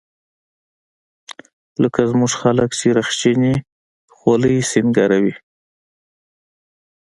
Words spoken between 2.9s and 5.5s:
رخچينې خولۍ سينګاروي.